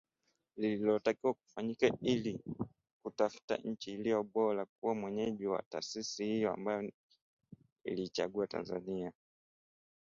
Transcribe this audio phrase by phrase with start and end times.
[0.57, 2.39] lililotakiwa kufanyika ili
[3.05, 6.91] kutafuta nchi iliyo bora kuwa mwenyeji wa taasisi hiyo, ambayo
[7.83, 9.11] iliichagua Tanzania